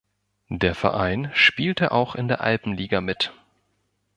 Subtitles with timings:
[0.49, 3.33] Der Verein spielte auch in der Alpenliga mit.